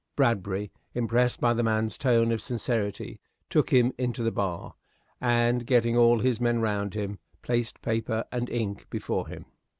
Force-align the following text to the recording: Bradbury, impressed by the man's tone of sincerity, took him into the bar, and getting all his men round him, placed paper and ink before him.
Bradbury, 0.15 0.71
impressed 0.95 1.39
by 1.39 1.53
the 1.53 1.61
man's 1.61 1.95
tone 1.95 2.31
of 2.31 2.41
sincerity, 2.41 3.19
took 3.51 3.69
him 3.69 3.93
into 3.99 4.23
the 4.23 4.31
bar, 4.31 4.73
and 5.21 5.63
getting 5.67 5.95
all 5.95 6.21
his 6.21 6.41
men 6.41 6.59
round 6.59 6.95
him, 6.95 7.19
placed 7.43 7.83
paper 7.83 8.25
and 8.31 8.49
ink 8.49 8.89
before 8.89 9.27
him. 9.27 9.45